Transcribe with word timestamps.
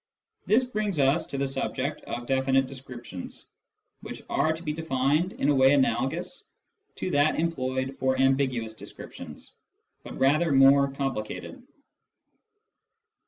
This 0.47 0.63
brings 0.63 0.97
us 0.99 1.27
to 1.27 1.37
the 1.37 1.47
subject 1.47 2.01
of 2.05 2.25
definite 2.25 2.65
descriptions, 2.65 3.45
which 4.01 4.23
are 4.31 4.51
to 4.51 4.63
be 4.63 4.73
defined 4.73 5.33
in 5.33 5.47
a 5.49 5.53
way 5.53 5.73
analogous 5.73 6.49
to 6.95 7.11
that 7.11 7.39
employed 7.39 7.97
for 7.99 8.17
ambiguous 8.19 8.73
descriptions, 8.73 9.53
but 10.03 10.17
rather 10.17 10.51
more 10.51 10.89
complicated. 10.91 11.61